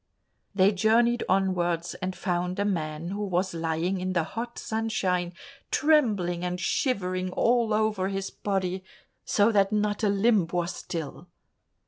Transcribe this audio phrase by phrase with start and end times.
[0.55, 5.31] They journeyed onwards and found a man who was lying in the hot sunshine,
[5.69, 8.83] trembling and shivering all over his body,
[9.25, 11.27] so that not a limb was still.